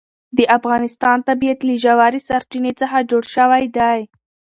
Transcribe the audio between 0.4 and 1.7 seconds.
افغانستان طبیعت